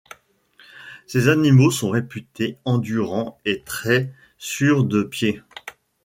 [1.05, 5.43] Ces animaux sont réputés endurants et très sûrs de pied.